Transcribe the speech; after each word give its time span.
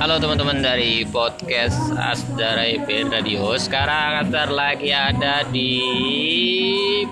Halo 0.00 0.16
teman-teman 0.16 0.64
dari 0.64 1.04
podcast 1.04 1.76
Asdara 1.92 2.64
IP 2.64 3.12
Radio. 3.12 3.52
Sekarang 3.60 4.24
Asdar 4.24 4.48
lagi 4.48 4.88
ada 4.88 5.44
di 5.44 5.76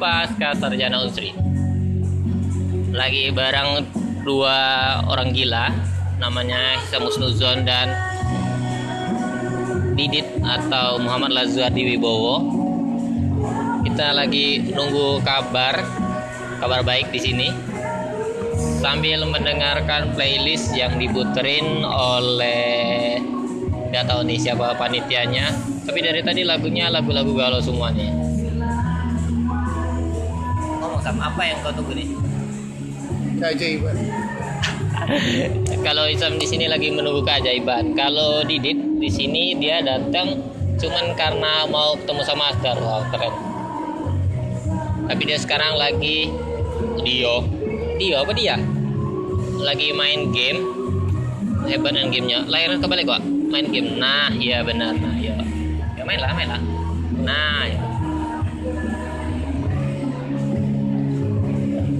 Pasca 0.00 0.56
Sarjana 0.56 1.04
Unsri. 1.04 1.36
Lagi 2.88 3.28
bareng 3.28 3.84
dua 4.24 4.56
orang 5.04 5.36
gila, 5.36 5.68
namanya 6.16 6.80
Hisam 6.80 7.04
Musnuzon 7.04 7.68
dan 7.68 7.92
Didit 9.92 10.24
atau 10.40 10.96
Muhammad 10.96 11.36
Lazuardi 11.36 11.92
Wibowo. 11.92 12.40
Kita 13.84 14.16
lagi 14.16 14.64
nunggu 14.64 15.20
kabar, 15.28 15.84
kabar 16.56 16.80
baik 16.80 17.12
di 17.12 17.20
sini 17.20 17.67
sambil 18.78 19.26
mendengarkan 19.26 20.14
playlist 20.14 20.70
yang 20.72 20.94
diputerin 21.02 21.82
oleh 21.82 23.18
nggak 23.90 24.04
tahu 24.06 24.22
nih 24.24 24.38
siapa 24.38 24.78
panitianya. 24.78 25.50
Tapi 25.82 25.98
dari 26.04 26.20
tadi 26.22 26.46
lagunya 26.46 26.86
lagu-lagu 26.92 27.32
galau 27.34 27.58
semua 27.58 27.90
nih. 27.90 28.12
Ngomong 30.78 31.02
sama 31.02 31.32
apa 31.32 31.42
yang 31.42 31.58
kau 31.64 31.72
tunggu 31.74 31.92
nih? 31.96 32.08
Keajaiban. 33.40 33.96
Kalau 35.86 36.04
Isam 36.06 36.36
di 36.36 36.46
sini 36.46 36.68
lagi 36.68 36.92
menunggu 36.92 37.24
keajaiban. 37.24 37.96
Kalau 37.96 38.44
Didit 38.44 38.76
di 38.76 39.10
sini 39.10 39.56
dia 39.56 39.80
datang 39.80 40.38
cuman 40.78 41.16
karena 41.18 41.66
mau 41.66 41.96
ketemu 41.98 42.22
sama 42.22 42.52
Asdar. 42.54 42.76
Wow 42.78 43.02
keren. 43.10 43.34
Tapi 45.08 45.22
dia 45.24 45.40
sekarang 45.40 45.80
lagi 45.80 46.28
Dio 47.00 47.57
Dio 47.98 48.22
apa 48.22 48.30
dia? 48.30 48.54
Lagi 49.58 49.90
main 49.90 50.30
game. 50.30 50.62
Hebat 51.66 51.98
dengan 51.98 52.14
gamenya. 52.14 52.46
Layarnya 52.46 52.78
kebalik 52.78 53.10
kok. 53.10 53.18
Main 53.26 53.74
game. 53.74 53.98
Nah 53.98 54.30
iya 54.38 54.62
benar. 54.62 54.94
Nah 54.94 55.18
ya 55.18 55.34
ya 55.98 56.06
main 56.06 56.22
lah 56.22 56.30
main 56.30 56.46
lah. 56.46 56.62
Nah 57.26 57.66
ya. 57.66 57.82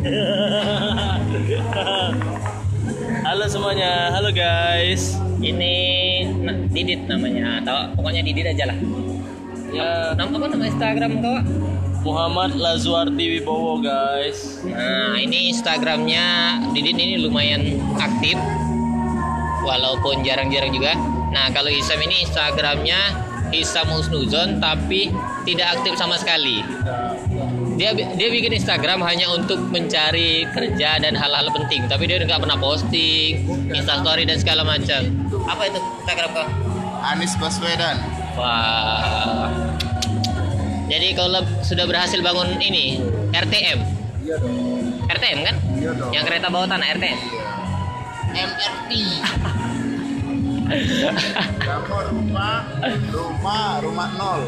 Halo 3.29 3.45
semuanya, 3.45 4.09
halo 4.15 4.33
guys. 4.33 5.21
ini 5.43 5.75
nah, 6.47 6.55
Didit 6.71 7.11
namanya. 7.11 7.59
Atau 7.61 7.99
pokoknya 7.99 8.23
Didit 8.23 8.47
aja 8.47 8.71
lah. 8.71 8.79
Ya, 9.69 10.17
nama 10.17 10.33
apa 10.33 10.49
nama 10.49 10.65
Instagram 10.65 11.21
kau 11.21 11.37
Muhammad 12.07 12.55
Lazuardi 12.55 13.39
Wibowo 13.39 13.83
guys. 13.83 14.63
Nah, 14.63 15.19
ini 15.19 15.51
Instagramnya 15.51 16.59
Didit 16.71 16.95
ini 16.95 17.19
lumayan 17.19 17.79
aktif, 17.99 18.39
walaupun 19.63 20.23
jarang-jarang 20.23 20.71
juga. 20.71 20.95
Nah, 21.29 21.51
kalau 21.53 21.69
Isam 21.69 22.01
ini 22.01 22.25
Instagramnya 22.25 22.99
Isam 23.53 23.89
Husnuzon, 23.89 24.61
tapi 24.61 25.13
tidak 25.49 25.81
aktif 25.81 25.97
sama 25.97 26.21
sekali. 26.21 26.61
Dia 27.79 27.95
dia 27.95 28.29
bikin 28.29 28.59
Instagram 28.59 28.99
hanya 29.07 29.31
untuk 29.31 29.63
mencari 29.71 30.45
kerja 30.51 30.99
dan 30.99 31.15
hal-hal 31.15 31.49
penting, 31.55 31.87
tapi 31.87 32.11
dia 32.11 32.19
nggak 32.21 32.43
pernah 32.43 32.59
posting, 32.59 33.47
Instastory 33.71 34.27
dan 34.27 34.37
segala 34.43 34.67
macam. 34.67 35.07
Apa 35.47 35.63
itu 35.71 35.79
Instagram 36.05 36.31
kau? 36.35 36.49
Anies 36.99 37.39
Baswedan 37.39 38.03
Wah. 38.35 39.78
Jadi 40.89 41.09
kalau 41.13 41.45
sudah 41.61 41.85
berhasil 41.85 42.17
bangun 42.19 42.57
ini 42.59 42.97
RTM, 43.31 43.79
iya 44.25 44.37
dong 44.41 44.57
RTM 45.05 45.39
kan? 45.45 45.57
iya 45.77 45.93
dong 45.93 46.11
Yang 46.17 46.25
kereta 46.27 46.49
bawah 46.49 46.65
tanah 46.65 46.87
RTM. 46.97 47.19
MRT 48.29 48.91
kamu 51.59 51.97
rumah 52.13 52.61
rumah 53.09 53.63
rumah 53.81 54.09
nol 54.17 54.43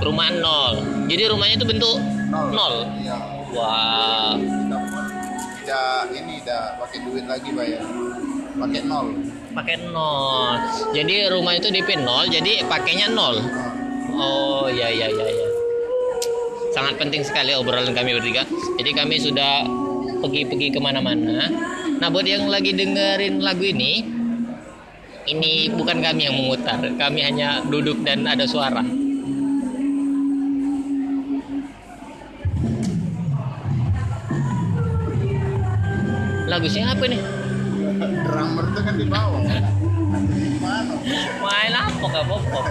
Rumah 0.00 0.28
nol. 0.32 0.72
Jadi 1.12 1.22
rumahnya 1.28 1.60
itu 1.60 1.66
bentuk 1.68 1.96
nol 2.32 2.48
nol. 2.52 2.74
iya 2.96 3.16
Wah. 3.52 4.36
kamu 4.40 4.98
tidak 5.60 6.08
ini 6.16 6.40
tidak 6.40 6.80
pakai 6.80 6.98
duit 7.04 7.24
lagi 7.28 7.50
bayar 7.52 7.84
pakai 8.56 8.80
nol 8.84 9.06
Pakai 9.50 9.76
nol. 9.90 10.54
Jadi 10.94 11.26
rumah 11.26 11.58
itu 11.58 11.68
DP 11.68 12.06
nol, 12.06 12.30
jadi 12.30 12.62
pakainya 12.70 13.10
nol. 13.10 13.42
Oh 14.14 14.70
ya 14.70 14.86
ya 14.86 15.10
ya 15.10 15.26
ya. 15.26 15.46
Sangat 16.80 16.96
penting 16.96 17.20
sekali 17.20 17.52
obrolan 17.52 17.92
kami 17.92 18.16
bertiga. 18.16 18.40
Jadi 18.80 18.96
kami 18.96 19.20
sudah 19.20 19.68
pergi-pergi 20.24 20.72
ke 20.72 20.80
mana-mana. 20.80 21.52
Nah 22.00 22.08
buat 22.08 22.24
yang 22.24 22.48
lagi 22.48 22.72
dengerin 22.72 23.44
lagu 23.44 23.68
ini, 23.68 24.00
ini 25.28 25.68
bukan 25.76 26.00
kami 26.00 26.24
yang 26.24 26.40
memutar. 26.40 26.80
Kami 26.80 27.20
hanya 27.20 27.60
duduk 27.68 28.00
dan 28.00 28.24
ada 28.24 28.48
suara. 28.48 28.80
Lagu 36.48 36.64
siapa 36.64 37.04
nih? 37.04 37.20
drummer 38.24 38.64
itu 38.72 38.80
kan 38.80 38.94
di 38.96 39.04
bawah 39.04 39.40
Main 41.44 41.74
apa 41.76 42.20
Bobo? 42.24 42.64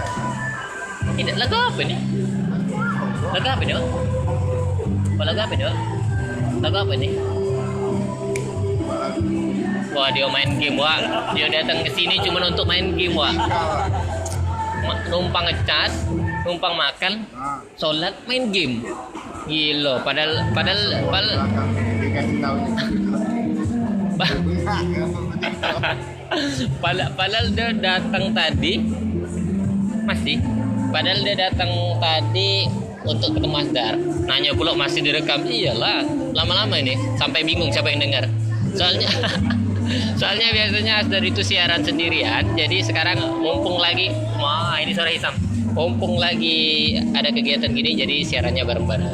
Ini 1.14 1.30
lagu 1.38 1.54
apa 1.54 1.82
nih? 1.86 2.29
Lagu 3.30 3.46
apa? 3.46 3.62
Wak? 3.62 3.78
Apa 5.14 5.22
lagu 5.22 5.38
apa? 5.38 5.54
Wak? 5.54 5.76
Lagu 6.60 6.76
apa 6.82 6.92
nih? 6.98 7.12
Wah 9.90 10.06
dia 10.14 10.26
main 10.30 10.50
game 10.58 10.78
wah. 10.78 10.98
Dia 11.34 11.46
datang 11.50 11.82
ke 11.86 11.90
sini 11.94 12.18
cuma 12.22 12.42
untuk 12.42 12.66
main 12.66 12.96
game 12.98 13.14
wah. 13.14 13.32
Numpang 15.10 15.50
ngecas, 15.50 16.06
numpang 16.46 16.78
makan, 16.78 17.26
sholat, 17.74 18.14
main 18.26 18.54
game. 18.54 18.82
Gila, 19.50 19.98
padahal 20.06 20.46
padahal 20.54 20.80
padahal 21.10 21.42
padahal, 26.78 27.10
padahal 27.18 27.46
dia 27.50 27.74
datang 27.74 28.30
tadi 28.30 28.78
masih 30.06 30.38
padahal 30.94 31.18
dia 31.24 31.34
datang 31.50 31.72
tadi 31.98 32.70
untuk 33.04 33.36
ketemu 33.36 33.56
Asdar 33.64 33.94
nanya 34.28 34.52
pula 34.52 34.76
masih 34.76 35.00
direkam. 35.04 35.44
Iyalah 35.46 36.04
lama-lama 36.36 36.76
ini. 36.76 36.96
Sampai 37.16 37.44
bingung 37.44 37.72
siapa 37.72 37.88
yang 37.90 38.04
dengar. 38.04 38.24
Soalnya 38.76 39.10
soalnya 40.20 40.48
biasanya 40.52 40.92
Asdar 41.04 41.22
itu 41.24 41.40
siaran 41.40 41.80
sendirian. 41.82 42.44
Jadi 42.54 42.84
sekarang 42.84 43.18
mumpung 43.40 43.80
lagi 43.80 44.12
wah 44.36 44.76
ini 44.78 44.92
suara 44.92 45.10
Hisam 45.10 45.34
mumpung 45.70 46.18
lagi 46.18 46.98
ada 47.14 47.30
kegiatan 47.30 47.70
gini 47.70 47.94
jadi 47.94 48.16
siarannya 48.26 48.64
bareng-bareng. 48.66 49.10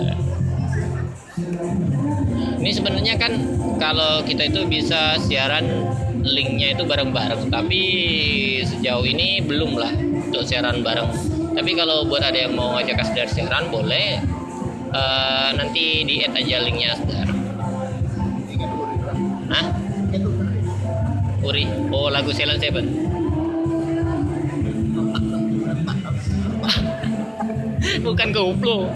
Ini 2.56 2.70
sebenarnya 2.72 3.14
kan 3.20 3.32
kalau 3.78 4.24
kita 4.26 4.50
itu 4.50 4.66
bisa 4.66 5.20
siaran 5.20 5.86
linknya 6.26 6.74
itu 6.74 6.82
bareng-bareng. 6.82 7.52
Tapi 7.52 7.82
sejauh 8.66 9.04
ini 9.06 9.44
belum 9.44 9.78
lah 9.78 9.92
untuk 10.26 10.42
siaran 10.42 10.82
bareng 10.82 11.35
tapi 11.56 11.72
kalau 11.72 12.04
buat 12.04 12.20
ada 12.20 12.44
yang 12.44 12.52
mau 12.52 12.76
ngajak 12.76 13.00
Asdar 13.00 13.24
siaran 13.32 13.72
boleh. 13.72 14.20
Eh, 14.92 15.48
nanti 15.56 16.04
di 16.04 16.20
add 16.20 16.36
aja 16.36 16.60
linknya 16.60 16.92
Asdar. 16.92 17.28
Hah? 19.48 19.66
Uri. 21.40 21.64
Oh 21.88 22.12
lagu 22.12 22.28
Silent 22.36 22.60
Seven. 22.60 22.86
Bukan 28.04 28.28
koplo 28.36 28.92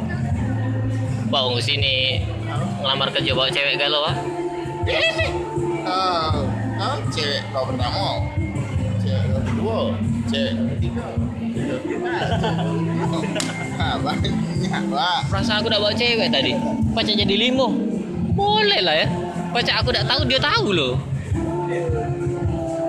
Bang 1.32 1.56
sini. 1.65 2.21
Ngelamar 2.84 3.09
kerja 3.16 3.32
bawa 3.32 3.48
cewek 3.48 3.81
galau 3.81 4.04
ah. 4.04 4.16
Oh, 6.81 6.97
cewek 7.12 7.44
kau 7.53 7.66
pertama, 7.69 8.25
cewek 9.04 9.37
kedua, 9.44 9.92
cewek 10.33 10.53
ketiga. 10.77 11.29
Perasaan 15.31 15.57
aku 15.63 15.67
udah 15.71 15.81
bawa 15.81 15.95
cewek 15.95 16.28
tadi. 16.31 16.53
Pacar 16.95 17.15
jadi 17.15 17.34
limo. 17.34 17.71
Boleh 18.34 18.81
lah 18.83 18.97
ya. 19.05 19.07
Pacar 19.51 19.83
aku 19.83 19.91
udah 19.95 20.05
tahu 20.07 20.21
dia 20.27 20.41
tahu 20.43 20.69
loh. 20.75 20.95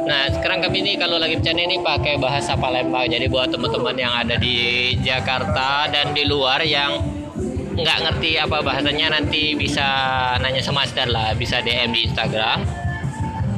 Nah 0.01 0.27
sekarang 0.33 0.59
kami 0.65 0.83
ini 0.83 0.97
kalau 0.97 1.21
lagi 1.21 1.37
bercanda 1.37 1.63
ini 1.63 1.77
pakai 1.79 2.17
bahasa 2.17 2.57
Palembang. 2.57 3.07
Jadi 3.07 3.29
buat 3.29 3.53
teman-teman 3.53 3.95
yang 3.95 4.13
ada 4.13 4.35
di 4.35 4.91
Jakarta 4.99 5.87
dan 5.89 6.11
di 6.11 6.25
luar 6.25 6.61
yang 6.65 6.99
nggak 7.71 7.97
ngerti 8.03 8.35
apa 8.35 8.59
bahasanya 8.59 9.15
nanti 9.15 9.55
bisa 9.55 9.85
nanya 10.43 10.59
sama 10.59 10.83
Asdar 10.83 11.07
lah. 11.07 11.31
Bisa 11.37 11.63
DM 11.63 11.95
di 11.95 12.09
Instagram 12.09 12.80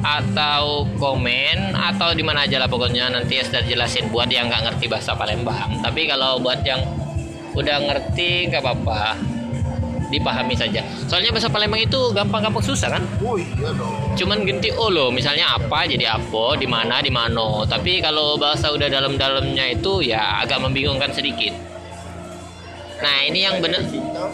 atau 0.04 0.84
komen 1.00 1.72
atau 1.72 2.12
di 2.12 2.20
mana 2.20 2.44
aja 2.44 2.60
lah 2.60 2.68
pokoknya 2.68 3.08
nanti 3.08 3.40
Asdar 3.40 3.64
jelasin 3.64 4.12
buat 4.12 4.28
yang 4.28 4.52
nggak 4.52 4.68
ngerti 4.68 4.84
bahasa 4.92 5.16
Palembang 5.16 5.80
tapi 5.80 6.04
kalau 6.04 6.36
buat 6.44 6.60
yang 6.60 6.84
udah 7.56 7.76
ngerti 7.88 8.52
nggak 8.52 8.60
apa-apa 8.60 9.16
dipahami 10.14 10.54
saja. 10.54 10.78
Soalnya 11.10 11.34
bahasa 11.34 11.50
Palembang 11.50 11.82
itu 11.82 11.98
gampang-gampang 12.14 12.62
susah 12.62 12.94
kan? 12.94 13.02
Oh 13.18 13.34
iya 13.34 13.74
dong. 13.74 14.14
Cuman 14.14 14.46
ganti 14.46 14.70
o 14.70 14.86
loh, 14.86 15.10
misalnya 15.10 15.58
apa 15.58 15.90
jadi 15.90 16.14
apa, 16.14 16.54
di 16.54 16.70
mana 16.70 17.02
di 17.02 17.10
mano. 17.10 17.66
Tapi 17.66 17.98
kalau 17.98 18.38
bahasa 18.38 18.70
udah 18.70 18.86
dalam-dalamnya 18.86 19.74
itu 19.74 20.06
ya 20.06 20.44
agak 20.46 20.62
membingungkan 20.62 21.10
sedikit. 21.10 21.50
Nah 23.02 23.16
ini 23.26 23.42
yang 23.42 23.58
benar, 23.58 23.82
Cinta. 23.90 24.30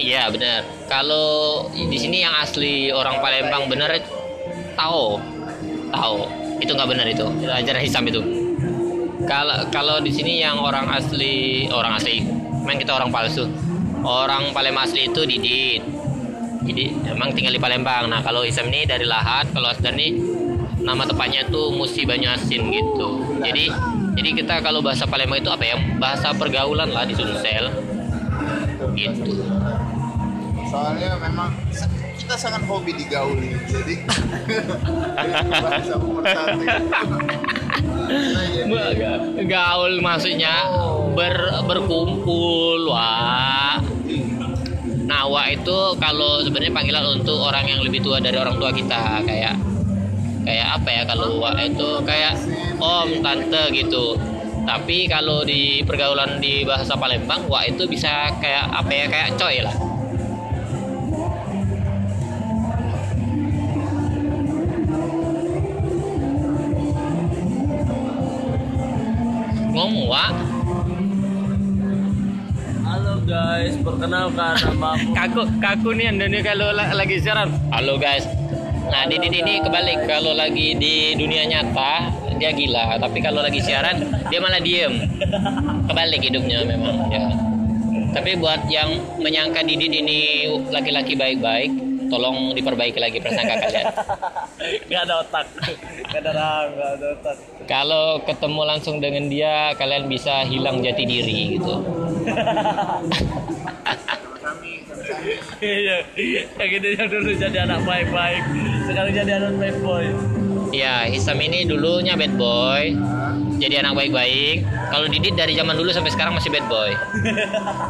iya 0.00 0.32
benar. 0.32 0.64
Kalau 0.88 1.68
di 1.70 1.98
sini 2.00 2.24
yang 2.24 2.32
asli 2.40 2.88
orang 2.88 3.20
Palembang 3.20 3.68
benar 3.68 3.92
tahu, 4.82 5.06
tahu 5.94 6.16
itu 6.58 6.70
nggak 6.74 6.88
benar 6.90 7.06
itu 7.06 7.26
ajaran 7.46 7.82
Hisam 7.82 8.04
itu. 8.06 8.22
Kalau 9.22 9.70
kalau 9.70 9.96
di 10.02 10.10
sini 10.10 10.42
yang 10.42 10.58
orang 10.58 10.90
asli 10.90 11.66
orang 11.70 11.94
asli, 11.94 12.26
memang 12.66 12.78
kita 12.82 12.98
orang 12.98 13.10
palsu. 13.14 13.46
Orang 14.02 14.50
Palembang 14.50 14.90
asli 14.90 15.06
itu 15.06 15.22
Didit. 15.22 15.82
Jadi 16.66 16.84
emang 17.06 17.30
tinggal 17.34 17.54
di 17.54 17.62
Palembang. 17.62 18.10
Nah 18.10 18.18
kalau 18.22 18.42
Isam 18.42 18.66
ini 18.70 18.82
dari 18.82 19.06
Lahat, 19.06 19.46
kalau 19.54 19.70
Asdan 19.70 19.94
ini 19.94 20.18
nama 20.82 21.06
tepatnya 21.06 21.46
tuh 21.46 21.70
Musi 21.70 22.02
Banyuasin 22.02 22.62
gitu. 22.70 23.08
Jadi 23.42 23.70
jadi 24.18 24.28
kita 24.42 24.54
kalau 24.58 24.82
bahasa 24.82 25.06
Palembang 25.06 25.38
itu 25.38 25.50
apa 25.54 25.62
ya? 25.62 25.78
Bahasa 26.02 26.34
pergaulan 26.34 26.90
lah 26.90 27.06
di 27.06 27.14
Sumsel. 27.14 27.70
Gitu. 28.98 29.46
Soalnya 30.66 31.14
memang 31.22 31.54
kita 32.22 32.38
sangat 32.38 32.62
hobi 32.70 32.94
digauli. 32.94 33.50
Jadi 33.66 34.06
Gaul 39.50 39.98
maksudnya 39.98 40.70
ber, 41.18 41.66
berkumpul 41.66 42.86
wah. 42.86 43.82
Nah, 45.02 45.26
wa 45.26 45.50
itu 45.50 45.98
kalau 45.98 46.40
sebenarnya 46.46 46.72
panggilan 46.72 47.20
untuk 47.20 47.42
orang 47.42 47.66
yang 47.66 47.82
lebih 47.82 48.00
tua 48.00 48.22
dari 48.22 48.38
orang 48.38 48.56
tua 48.56 48.70
kita 48.70 49.20
kayak 49.26 49.58
kayak 50.46 50.68
apa 50.78 50.88
ya 50.90 51.02
kalau 51.04 51.42
wa 51.42 51.58
itu 51.58 52.00
kayak 52.06 52.38
om 52.78 53.18
tante 53.18 53.74
gitu. 53.74 54.14
Tapi 54.62 55.10
kalau 55.10 55.42
di 55.42 55.82
pergaulan 55.82 56.38
di 56.38 56.62
bahasa 56.62 56.94
Palembang 56.94 57.50
wa 57.50 57.66
itu 57.66 57.82
bisa 57.90 58.30
kayak 58.38 58.70
apa 58.70 58.92
ya 58.94 59.06
kayak 59.10 59.34
coy 59.34 59.58
lah. 59.58 59.91
Ngomong 69.82 70.06
wa 70.06 70.30
Halo 72.86 73.18
guys, 73.26 73.74
perkenalkan 73.82 74.54
nama 74.62 74.94
aku. 74.94 75.10
kaku 75.18 75.42
kaku 75.58 75.90
nih 75.98 76.06
anda 76.06 76.30
nih 76.30 76.38
kalau 76.46 76.70
la- 76.70 76.94
lagi 76.94 77.18
siaran. 77.18 77.50
Halo 77.74 77.98
guys. 77.98 78.22
Nah 78.86 79.10
di 79.10 79.18
ini 79.18 79.42
ini 79.42 79.58
kebalik. 79.58 80.06
Kalau 80.06 80.38
lagi 80.38 80.78
di 80.78 81.18
dunia 81.18 81.50
nyata 81.50 82.14
dia 82.38 82.54
gila. 82.54 82.94
Tapi 83.02 83.18
kalau 83.26 83.42
lagi 83.42 83.58
siaran 83.58 84.06
dia 84.30 84.38
malah 84.38 84.62
diem. 84.62 85.02
Kebalik 85.90 86.30
hidupnya 86.30 86.62
memang 86.62 87.10
ya. 87.10 87.26
Tapi 88.14 88.38
buat 88.38 88.62
yang 88.70 89.02
menyangka 89.18 89.66
Didit 89.66 89.98
ini 89.98 90.46
laki-laki 90.70 91.18
baik-baik 91.18 91.74
tolong 92.12 92.52
diperbaiki 92.52 93.00
lagi 93.00 93.16
prasangka 93.18 93.56
kalian 93.58 93.86
Gak 94.62 95.02
ada 95.08 95.26
otak. 95.26 95.46
Gak 96.06 96.20
ada 96.22 96.30
rang, 96.36 96.68
gak 96.76 96.90
ada 97.00 97.06
otak. 97.18 97.36
kalau 97.64 98.20
ketemu 98.22 98.60
langsung 98.62 99.00
dengan 99.00 99.26
dia 99.26 99.72
kalian 99.74 100.06
bisa 100.06 100.44
hilang 100.44 100.78
jati 100.78 101.02
diri 101.02 101.56
gitu 101.56 101.74
Iya, 105.62 106.02
yang 106.58 106.68
gitu 106.74 106.86
yang 106.98 107.06
dulu 107.06 107.30
jadi 107.38 107.58
anak 107.62 107.86
baik-baik, 107.86 108.42
sekarang 108.82 109.14
jadi 109.14 109.32
anak 109.38 109.54
bad 109.54 109.76
boy. 109.78 110.04
ya 110.74 111.06
Hisam 111.06 111.38
ini 111.38 111.62
dulunya 111.62 112.18
bad 112.18 112.34
boy 112.34 112.90
jadi 113.62 113.86
anak 113.86 113.94
baik-baik. 113.94 114.66
Kalau 114.66 115.06
Didit 115.06 115.34
dari 115.38 115.54
zaman 115.54 115.78
dulu 115.78 115.94
sampai 115.94 116.10
sekarang 116.10 116.34
masih 116.34 116.50
bad 116.50 116.66
boy. 116.66 116.90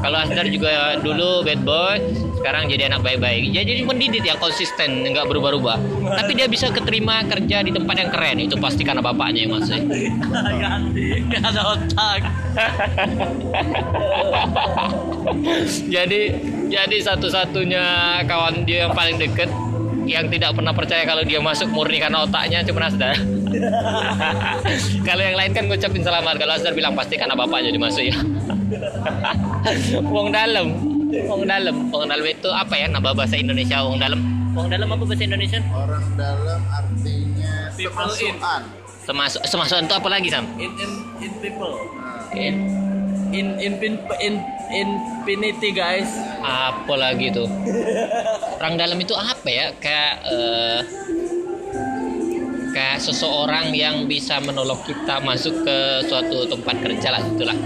Kalau 0.04 0.16
Asdar 0.20 0.46
juga 0.52 1.00
dulu 1.00 1.40
bad 1.40 1.60
boy, 1.64 1.96
sekarang 2.36 2.69
jadi 2.69 2.92
anak 2.92 3.00
baik-baik. 3.00 3.48
Ya, 3.48 3.64
Jadi 3.64 3.82
cuma 3.86 3.96
Didit 3.96 4.24
yang 4.26 4.36
konsisten, 4.36 5.08
nggak 5.08 5.24
berubah-ubah. 5.24 5.78
Tapi 6.20 6.32
dia 6.36 6.46
bisa 6.46 6.69
keterima 6.69 7.24
kerja 7.24 7.64
di 7.64 7.72
tempat 7.72 7.94
yang 7.96 8.10
keren. 8.12 8.36
Itu 8.44 8.60
pasti 8.60 8.84
karena 8.84 9.00
bapaknya 9.00 9.48
yang 9.48 9.56
masih. 9.56 9.80
Ganti, 10.62 11.06
gak 11.32 11.42
ada 11.48 11.62
otak. 11.75 12.20
jadi 15.88 16.20
jadi 16.68 16.96
satu-satunya 17.04 17.84
kawan 18.28 18.68
dia 18.68 18.88
yang 18.88 18.92
paling 18.92 19.16
deket 19.16 19.48
yang 20.04 20.26
tidak 20.28 20.58
pernah 20.58 20.75
percaya 20.75 21.06
kalau 21.06 21.22
dia 21.22 21.38
masuk 21.38 21.70
murni 21.70 22.02
karena 22.02 22.26
otaknya 22.26 22.66
cuma 22.66 22.90
Asdar. 22.90 23.16
kalau 25.08 25.22
yang 25.22 25.37
lain 25.37 25.50
kan 25.52 25.64
ngucapin 25.69 26.02
selamat. 26.02 26.34
Kalau 26.40 26.52
Asdar 26.56 26.75
bilang 26.75 26.94
pasti 26.96 27.14
karena 27.20 27.37
bapaknya 27.37 27.70
dimasuk 27.72 28.04
ya. 28.08 28.16
wong 30.14 30.32
dalam, 30.32 30.66
wong 31.28 31.43
dalam, 31.44 31.75
wong 31.93 32.08
dalam 32.08 32.26
itu 32.26 32.49
apa 32.49 32.75
ya 32.76 32.87
nama 32.88 33.12
bahasa 33.12 33.37
Indonesia 33.37 33.84
wong 33.84 34.00
dalam? 34.00 34.20
Wong 34.52 34.69
dalam 34.69 34.88
apa 34.93 35.02
bahasa 35.04 35.25
Indonesia? 35.25 35.60
orang 35.72 36.04
dalam 36.16 36.60
artinya 36.69 37.72
People 37.76 38.12
in. 38.20 38.37
semasukan. 38.37 38.62
Semasuk 39.02 39.43
semasukan 39.50 39.82
itu 39.90 39.94
apa 39.99 40.08
lagi 40.08 40.28
Sam? 40.31 40.44
In 40.62 40.70
in 40.78 40.93
in 41.19 41.32
people, 41.43 41.75
in 42.38 42.54
in 43.34 43.46
in 43.58 43.72
in, 43.82 43.94
in 44.22 44.34
infinity 44.72 45.70
guys. 45.75 46.08
Apa 46.43 46.94
lagi 46.94 47.32
tuh? 47.34 47.49
Orang 48.60 48.78
dalam 48.78 48.94
itu 49.00 49.12
apa 49.16 49.49
ya? 49.49 49.66
Kayak 49.82 50.12
eh, 50.28 50.78
kayak 52.72 52.98
seseorang 52.98 53.70
yang 53.76 54.08
bisa 54.08 54.40
menolong 54.40 54.80
kita 54.82 55.20
masuk 55.20 55.62
ke 55.62 56.08
suatu 56.08 56.48
tempat 56.48 56.76
kerja 56.80 57.08
lah 57.12 57.22
itulah. 57.22 57.56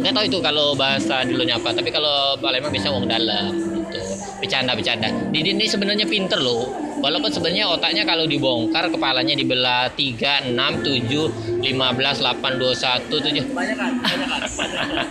Nggak 0.00 0.12
tahu 0.16 0.24
itu 0.26 0.38
kalau 0.42 0.72
bahasa 0.74 1.22
dulunya 1.24 1.56
apa, 1.60 1.70
tapi 1.76 1.92
kalau 1.92 2.34
Palembang 2.42 2.72
bisa 2.74 2.90
wong 2.90 3.06
dalam 3.06 3.52
gitu. 3.54 4.00
Bercanda-bercanda. 4.40 5.08
Didi 5.30 5.52
ini 5.52 5.68
sebenarnya 5.68 6.08
pinter 6.08 6.40
loh. 6.40 6.72
Walaupun 7.00 7.32
sebenarnya 7.32 7.64
otaknya 7.72 8.04
kalau 8.04 8.28
dibongkar 8.28 8.92
kepalanya 8.92 9.32
dibelah 9.32 9.88
3, 9.96 10.52
6, 10.52 10.84
7, 10.84 11.64
15, 11.64 11.64
8, 11.64 12.60
21, 12.60 13.08
7 13.08 13.56
Banyak 13.56 13.76
kan, 13.80 13.92
banyak 14.04 14.28
kan, 14.28 14.40
banyak 14.52 14.80
kan. 14.84 15.06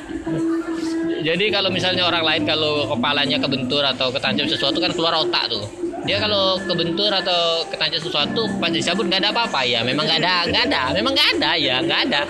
Jadi 1.20 1.46
kalau 1.52 1.70
misalnya 1.74 2.08
orang 2.08 2.24
lain 2.24 2.44
kalau 2.48 2.88
kepalanya 2.88 3.38
kebentur 3.42 3.84
atau 3.84 4.08
ketancap 4.14 4.46
sesuatu 4.48 4.78
kan 4.80 4.94
keluar 4.96 5.18
otak 5.20 5.52
tuh. 5.52 5.89
Dia 6.08 6.18
kalau 6.20 6.58
kebentur 6.64 7.12
atau 7.12 7.68
ketancap 7.68 8.02
sesuatu 8.02 8.48
pas 8.58 8.72
disabut 8.72 9.06
nggak 9.08 9.22
ada 9.26 9.30
apa-apa 9.36 9.62
ya. 9.68 9.84
Memang 9.84 10.06
nggak 10.08 10.20
ada, 10.24 10.36
nggak 10.48 10.64
ada. 10.72 10.82
Memang 10.96 11.12
nggak 11.14 11.30
ada 11.38 11.52
ya, 11.60 11.76
nggak 11.84 12.00
ada. 12.08 12.22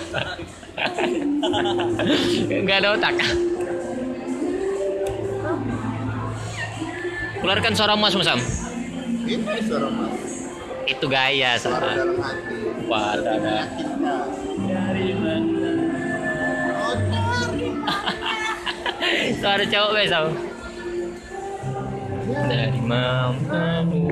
Nggak 2.64 2.76
ada 2.80 2.88
otak. 2.96 3.14
Keluarkan 7.40 7.72
suara 7.76 7.96
mas 7.96 8.16
Sam. 8.16 8.40
Ini 9.28 9.60
suara 9.64 9.88
mas. 9.92 10.48
Itu 10.88 11.06
gaya 11.08 11.60
Suara 11.60 11.92
sama. 11.92 12.32
Oh, 12.90 13.14
cari. 14.66 15.04
Suara 19.40 19.64
cowok 19.68 19.90
be 19.92 20.04
Sam. 20.08 20.49
Dari 22.30 22.80
mamamu 22.82 24.06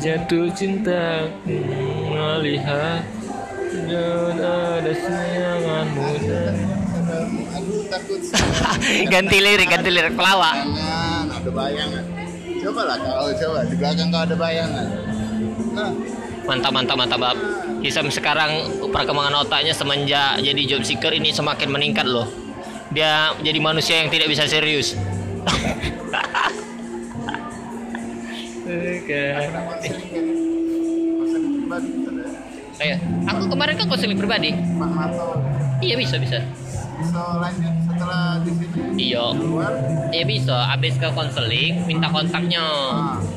jatuh 0.00 0.48
cinta 0.56 1.28
melihat 1.44 3.04
dan 3.84 4.36
ada 4.40 4.92
sayanganmu 4.96 6.08
dan 6.24 6.56
ganti 9.12 9.38
lirik 9.44 9.68
ganti 9.68 9.90
lirik 9.92 10.16
pelawak. 10.16 10.56
Ada 11.28 11.50
bayangan. 11.52 12.04
Coba 12.64 12.80
lah 12.88 12.96
kau 12.96 13.28
coba. 13.28 13.60
Di 13.68 13.76
belakang 13.76 14.08
kau 14.08 14.24
ada 14.24 14.36
bayangan. 14.40 14.88
Nah, 15.76 15.92
mantap 16.48 16.72
mantap 16.72 16.96
mantap 16.96 17.20
bab. 17.20 17.36
Hisam 17.84 18.08
sekarang 18.08 18.72
perkembangan 18.88 19.44
otaknya 19.44 19.76
semenjak 19.76 20.40
jadi 20.40 20.62
job 20.64 20.80
seeker 20.80 21.12
ini 21.12 21.28
semakin 21.28 21.68
meningkat 21.68 22.08
loh 22.08 22.39
dia 22.90 23.34
jadi 23.38 23.58
manusia 23.58 24.02
yang 24.02 24.10
tidak 24.10 24.26
bisa 24.26 24.46
serius 24.46 24.98
Saya, 32.72 32.96
aku 33.28 33.42
kemarin 33.52 33.76
kan 33.76 33.86
konseling 33.92 34.16
pribadi. 34.16 34.56
Iya 35.84 35.94
bisa 36.00 36.16
bisa. 36.16 36.40
Bisa 37.00 37.20
lanjut 37.40 37.74
setelah 37.88 38.40
di 38.40 38.50
sini 38.56 38.80
Iya. 39.10 39.24
Iya 40.16 40.24
bisa. 40.24 40.56
Abis 40.72 40.96
ke 40.96 41.08
konseling, 41.12 41.84
minta 41.84 42.08
kontaknya. 42.08 42.64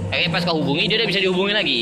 Kayaknya 0.08 0.30
pas 0.32 0.42
kau 0.48 0.64
hubungi 0.64 0.88
dia 0.88 0.96
udah 1.04 1.10
bisa 1.12 1.20
dihubungi 1.20 1.54
lagi. 1.54 1.82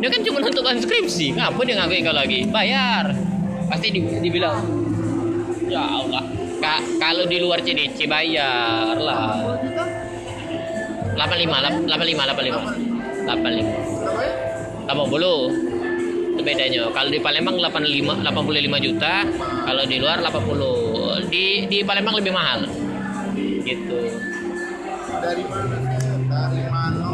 Dia 0.00 0.08
kan 0.12 0.20
cuma 0.24 0.38
untuk 0.44 0.64
skripsi. 0.64 1.36
Ngapa 1.36 1.60
dia 1.64 1.74
ngakuin 1.80 2.02
kau 2.04 2.16
lagi? 2.16 2.38
Bayar. 2.48 3.04
Pasti 3.72 3.88
di- 3.92 4.20
dibilang. 4.20 4.60
Ya 5.72 5.80
Allah. 5.80 6.24
Ka- 6.60 6.84
kalau 7.00 7.24
di 7.24 7.40
luar 7.40 7.64
CDC 7.64 8.04
bayar 8.04 8.96
lah. 9.00 9.56
85 11.16 11.58
lap- 11.60 11.80
85 11.88 12.24
85 12.36 12.60
85 13.26 13.90
Berapa 14.00 14.22
ya? 14.24 14.34
80 14.90 16.34
itu 16.34 16.42
bedanya. 16.42 16.80
Kalau 16.90 17.08
di 17.12 17.20
Palembang 17.20 17.56
85 17.60 18.24
85 18.24 18.80
juta. 18.80 19.14
Kalau 19.68 19.82
di 19.84 19.96
luar 20.00 20.18
80 20.24 21.28
di 21.28 21.44
di 21.68 21.78
Palembang 21.84 22.16
lebih 22.16 22.32
mahal. 22.32 22.64
Gitu. 23.60 23.98
Dari 25.20 25.44
mana? 25.44 25.76
Dari 26.26 26.64
mana? 26.72 27.06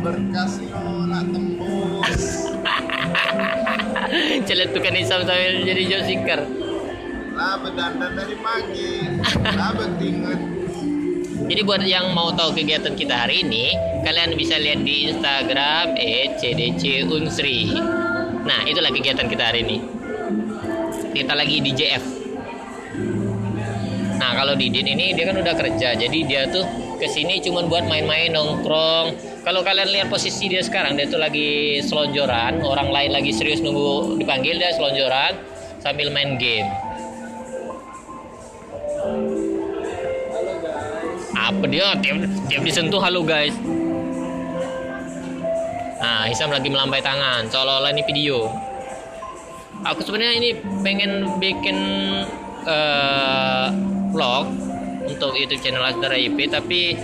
Berkasnya 0.00 0.80
nak 1.06 1.24
tembus. 1.28 2.22
celetukan 4.48 4.94
Isam 4.96 5.22
sambil 5.22 5.62
jadi 5.62 5.82
job 5.86 6.02
seeker 6.08 6.40
Lah 7.40 7.56
berdandan 7.56 8.12
dari 8.20 8.36
pagi. 8.36 9.00
Lah 9.56 9.72
bertinget. 9.72 10.40
Jadi 11.48 11.60
buat 11.64 11.80
yang 11.88 12.12
mau 12.12 12.36
tahu 12.36 12.52
kegiatan 12.52 12.92
kita 12.92 13.16
hari 13.16 13.40
ini, 13.40 13.72
kalian 14.04 14.36
bisa 14.36 14.60
lihat 14.60 14.84
di 14.84 15.08
Instagram 15.08 15.96
@cdc 16.36 17.08
unsri. 17.08 17.72
Nah, 18.44 18.60
itulah 18.68 18.92
kegiatan 18.92 19.24
kita 19.24 19.40
hari 19.40 19.64
ini. 19.64 19.80
Kita 21.16 21.32
lagi 21.32 21.64
di 21.64 21.72
JF. 21.72 22.04
Nah, 24.20 24.36
kalau 24.36 24.52
Didin 24.52 24.84
ini 24.92 25.16
dia 25.16 25.32
kan 25.32 25.40
udah 25.40 25.56
kerja, 25.56 25.96
jadi 25.96 26.18
dia 26.28 26.44
tuh 26.52 26.68
ke 27.00 27.08
sini 27.08 27.40
cuma 27.40 27.64
buat 27.64 27.88
main-main 27.88 28.36
nongkrong. 28.36 29.16
Kalau 29.48 29.64
kalian 29.64 29.88
lihat 29.88 30.12
posisi 30.12 30.52
dia 30.52 30.60
sekarang, 30.60 30.92
dia 30.92 31.08
tuh 31.08 31.16
lagi 31.16 31.80
selonjoran, 31.80 32.60
orang 32.60 32.92
lain 32.92 33.16
lagi 33.16 33.32
serius 33.32 33.64
nunggu 33.64 34.20
dipanggil 34.20 34.60
dia 34.60 34.76
selonjoran 34.76 35.40
sambil 35.80 36.12
main 36.12 36.36
game. 36.36 36.68
Apa 41.50 41.66
dia? 41.66 41.98
Tiap, 41.98 42.16
tiap 42.46 42.62
disentuh 42.62 43.02
halo 43.02 43.26
guys. 43.26 43.52
Nah 45.98 46.30
Hisam 46.30 46.54
lagi 46.54 46.70
melambai 46.70 47.02
tangan 47.02 47.50
seolah-olah 47.50 47.90
ini 47.90 48.02
video. 48.06 48.46
Aku 49.82 50.06
sebenarnya 50.06 50.34
ini 50.38 50.50
pengen 50.86 51.26
bikin 51.42 51.78
eh, 52.62 53.66
vlog 54.14 54.46
untuk 55.10 55.34
YouTube 55.34 55.58
channel 55.58 55.82
Asdar 55.82 56.14
IP 56.14 56.46
tapi 56.46 56.94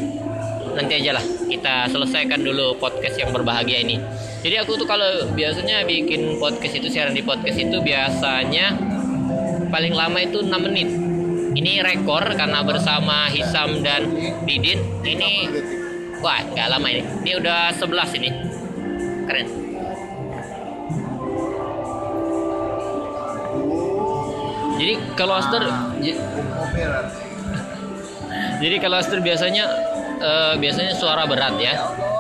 nanti 0.77 0.93
aja 1.01 1.17
lah 1.17 1.25
kita 1.49 1.91
selesaikan 1.91 2.39
dulu 2.47 2.79
podcast 2.79 3.19
yang 3.19 3.35
berbahagia 3.35 3.83
ini. 3.83 3.99
Jadi 4.47 4.63
aku 4.63 4.79
tuh 4.79 4.87
kalau 4.87 5.27
biasanya 5.35 5.83
bikin 5.83 6.39
podcast 6.39 6.79
itu 6.79 6.87
siaran 6.87 7.19
di 7.19 7.25
podcast 7.27 7.59
itu 7.59 7.83
biasanya 7.83 8.79
paling 9.75 9.91
lama 9.91 10.23
itu 10.23 10.39
6 10.39 10.55
menit 10.63 11.06
ini 11.57 11.81
rekor 11.81 12.37
karena 12.37 12.61
bersama 12.61 13.33
Hisam 13.33 13.81
dan 13.81 14.13
Didin. 14.45 14.77
Ini 15.01 15.49
wah 16.21 16.45
nggak 16.45 16.69
lama 16.69 16.87
ini. 16.93 17.03
Ini 17.25 17.33
udah 17.41 17.73
11 17.73 18.19
ini. 18.21 18.31
Keren. 19.27 19.47
Jadi 24.77 24.95
kalau 25.17 25.41
Aster 25.41 25.65
jadi 28.61 28.77
kalau 28.77 28.97
Aster 29.01 29.25
biasanya 29.25 29.65
eh, 30.21 30.55
biasanya 30.61 30.93
suara 30.93 31.25
berat 31.25 31.57
ya. 31.57 31.75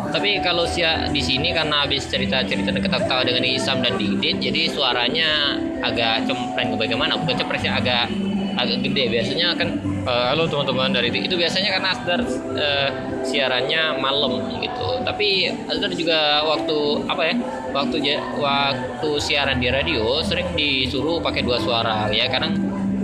Tapi 0.07 0.40
kalau 0.40 0.64
sia 0.64 1.12
di 1.12 1.21
sini 1.21 1.52
karena 1.52 1.85
habis 1.85 2.09
cerita-cerita 2.09 2.73
ketawa 2.73 3.21
dengan 3.21 3.45
Hisam 3.45 3.85
dan 3.85 4.00
Didin 4.00 4.40
jadi 4.40 4.73
suaranya 4.73 5.61
agak 5.85 6.25
cempreng. 6.25 6.73
Bagaimana? 6.81 7.21
Bukan 7.21 7.37
cempreng 7.37 7.69
agak 7.69 8.09
agak 8.56 8.82
gede. 8.82 9.04
Biasanya 9.12 9.54
kan 9.54 9.68
eh, 9.84 10.25
halo 10.32 10.48
teman-teman 10.48 10.90
dari 10.96 11.12
itu 11.12 11.28
itu 11.28 11.36
biasanya 11.36 11.70
karena 11.78 11.88
Asdar 11.92 12.20
eh, 12.56 12.88
siarannya 13.22 13.82
malam 14.00 14.48
gitu. 14.58 14.88
Tapi 15.04 15.52
Asdar 15.68 15.92
juga 15.92 16.42
waktu 16.42 16.78
apa 17.06 17.22
ya 17.22 17.34
waktu 17.70 17.96
waktu 18.40 19.10
siaran 19.20 19.60
di 19.60 19.68
radio 19.68 20.25
sering 20.25 20.48
disuruh 20.56 21.20
pakai 21.20 21.44
dua 21.44 21.60
suara. 21.60 22.08
Ya 22.10 22.26
kadang 22.32 22.56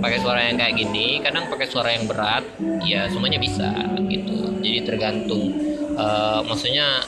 pakai 0.03 0.19
suara 0.19 0.43
yang 0.43 0.59
kayak 0.59 0.75
gini 0.75 1.23
kadang 1.23 1.47
pakai 1.47 1.67
suara 1.69 1.93
yang 1.93 2.09
berat. 2.09 2.43
Ya 2.83 3.07
semuanya 3.07 3.39
bisa 3.39 3.69
gitu. 4.09 4.57
Jadi 4.59 4.79
tergantung 4.83 5.53
eh, 5.95 6.39
maksudnya 6.43 7.05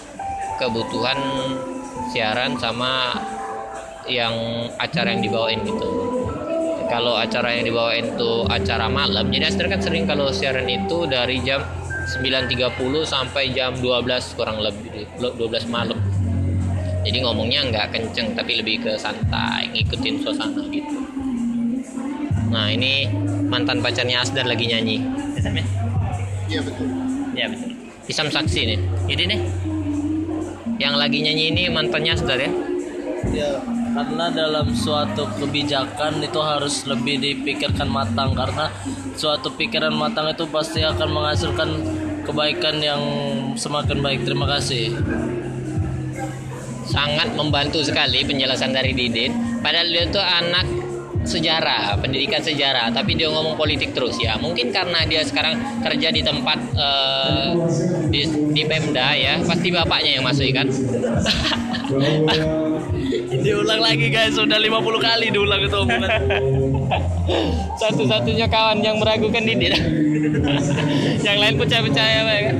kebutuhan 0.61 1.19
siaran 2.13 2.55
sama 2.61 3.11
yang 4.05 4.33
acara 4.77 5.17
yang 5.17 5.21
dibawain 5.25 5.65
gitu 5.65 6.04
kalau 6.87 7.17
acara 7.17 7.55
yang 7.55 7.65
dibawain 7.69 8.13
itu 8.13 8.31
acara 8.47 8.85
malam. 8.87 9.29
Jadi 9.29 9.43
Aster 9.45 9.67
kan 9.67 9.81
sering 9.81 10.05
kalau 10.05 10.29
siaran 10.29 10.69
itu 10.69 11.09
dari 11.09 11.41
jam 11.41 11.61
9.30 12.21 12.69
sampai 13.03 13.49
jam 13.51 13.73
12 13.81 14.37
kurang 14.37 14.61
lebih 14.61 15.09
12 15.17 15.65
malam. 15.73 15.97
Jadi 17.05 17.17
ngomongnya 17.21 17.69
nggak 17.69 17.87
kenceng 17.93 18.33
tapi 18.33 18.57
lebih 18.61 18.81
ke 18.81 18.97
santai 18.97 19.69
ngikutin 19.73 20.25
suasana 20.25 20.61
gitu. 20.73 20.97
Nah 22.49 22.69
ini 22.73 23.09
mantan 23.45 23.81
pacarnya 23.81 24.25
Asdar 24.25 24.49
lagi 24.49 24.65
nyanyi. 24.69 25.05
Isam 25.37 25.53
ya? 25.53 25.65
Iya 26.49 26.59
betul. 26.65 26.87
ya 27.35 27.45
betul. 27.49 27.71
Isam 28.09 28.27
saksi 28.29 28.59
nih. 28.73 28.79
Jadi 29.09 29.23
nih. 29.33 29.39
Yang 30.75 30.95
lagi 30.97 31.17
nyanyi 31.23 31.43
ini 31.53 31.63
mantannya 31.69 32.11
Asdar 32.17 32.37
ya? 32.41 32.51
Ya, 33.33 33.49
karena 33.95 34.27
dalam 34.27 34.75
suatu 34.75 35.23
kebijakan 35.39 36.19
itu 36.19 36.39
harus 36.43 36.83
lebih 36.83 37.15
dipikirkan 37.23 37.87
matang 37.87 38.35
karena 38.35 38.67
suatu 39.15 39.55
pikiran 39.55 39.95
matang 39.95 40.27
itu 40.27 40.43
pasti 40.51 40.83
akan 40.83 41.09
menghasilkan 41.15 41.69
kebaikan 42.27 42.75
yang 42.83 43.01
semakin 43.55 44.03
baik. 44.03 44.27
Terima 44.27 44.45
kasih. 44.51 44.99
sangat 46.85 47.33
membantu 47.33 47.81
sekali 47.81 48.21
penjelasan 48.21 48.69
dari 48.69 48.93
Didin. 48.93 49.57
Padahal 49.57 49.89
dia 49.89 50.05
tuh 50.05 50.21
anak 50.21 50.69
sejarah, 51.25 51.97
pendidikan 51.97 52.37
sejarah, 52.45 52.93
tapi 52.93 53.17
dia 53.17 53.25
ngomong 53.33 53.57
politik 53.57 53.97
terus 53.97 54.21
ya. 54.21 54.37
Mungkin 54.37 54.69
karena 54.69 55.01
dia 55.09 55.25
sekarang 55.25 55.81
kerja 55.81 56.13
di 56.13 56.21
tempat 56.21 56.61
eh, 56.77 57.49
di, 58.13 58.21
di 58.53 58.61
Pemda 58.69 59.17
ya, 59.17 59.41
pasti 59.41 59.73
bapaknya 59.73 60.21
yang 60.21 60.23
masuk 60.29 60.45
kan. 60.53 60.69
Diulang 63.45 63.77
lagi 63.77 64.09
guys, 64.09 64.33
sudah 64.33 64.57
50 64.57 64.73
kali 64.97 65.29
diulang 65.29 65.61
itu 65.61 65.77
omongan. 65.77 66.09
Satu-satunya 67.81 68.49
kawan 68.49 68.81
yang 68.81 68.97
meragukan 68.97 69.45
Didin. 69.45 69.73
yang 71.27 71.37
lain 71.37 71.53
percaya-percaya 71.53 72.19
kan. 72.25 72.57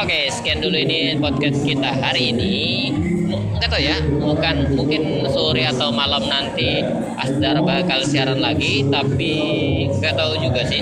Oke, 0.00 0.32
sekian 0.32 0.64
dulu 0.64 0.80
ini 0.80 1.20
podcast 1.20 1.60
kita 1.60 1.92
hari 1.92 2.32
ini. 2.32 2.54
Mu- 3.28 3.44
Nggak 3.60 3.68
tahu 3.68 3.82
ya, 3.84 3.96
bukan 4.00 4.56
mungkin 4.72 5.02
sore 5.28 5.64
atau 5.68 5.92
malam 5.92 6.24
nanti 6.24 6.84
Asdar 7.20 7.60
bakal 7.60 8.00
siaran 8.00 8.40
lagi, 8.40 8.84
tapi 8.88 9.32
nggak 9.92 10.14
tahu 10.16 10.40
juga 10.40 10.64
sih. 10.64 10.80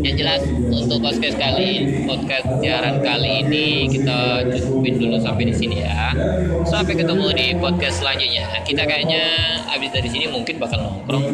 Yang 0.00 0.14
jelas 0.24 0.42
untuk 0.72 0.98
podcast 1.04 1.36
kali 1.36 1.70
podcast 2.08 2.46
siaran 2.64 3.04
kali 3.04 3.44
ini 3.44 3.84
kita 3.88 4.48
cukupin 4.48 4.96
dulu 4.96 5.16
sampai 5.20 5.44
di 5.48 5.54
sini 5.54 5.84
ya. 5.84 6.16
Sampai 6.64 6.96
ketemu 6.96 7.28
di 7.36 7.46
podcast 7.60 8.00
selanjutnya. 8.00 8.48
Kita 8.64 8.88
kayaknya 8.88 9.24
habis 9.68 9.92
dari 9.92 10.08
sini 10.08 10.26
mungkin 10.32 10.56
bakal 10.56 10.80
nongkrong. 10.80 11.26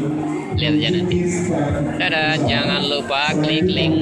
Lihat 0.58 0.74
aja 0.82 0.88
nanti. 0.98 1.18
Dadah, 2.00 2.32
jangan 2.42 2.80
lupa 2.90 3.34
klik 3.38 3.66
link 3.70 3.96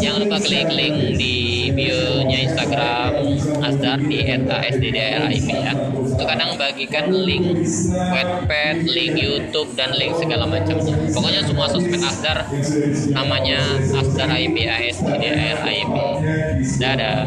Jangan 0.00 0.18
lupa 0.26 0.38
klik 0.42 0.68
link 0.68 1.16
di 1.16 1.34
bio-nya 1.72 2.38
Instagram 2.50 3.12
Asdar 3.64 3.98
di 4.04 4.18
@asddrip 4.26 4.94
ya. 4.94 5.72
Itu 6.10 6.24
kadang 6.28 6.60
bagikan 6.60 7.08
link 7.12 7.64
Wattpad, 7.90 8.76
link 8.84 9.14
YouTube 9.16 9.72
dan 9.74 9.96
link 9.96 10.12
segala 10.20 10.44
macamnya. 10.44 10.94
Pokoknya 11.10 11.40
semua 11.48 11.66
sosmed 11.72 12.02
Asdar 12.02 12.44
namanya 13.16 13.60
Asdar 13.96 14.28
IP 14.36 14.56
ASDDRIP. 14.68 15.96
Dadah. 16.80 17.20